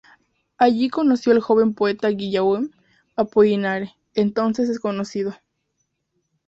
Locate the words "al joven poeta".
1.31-2.07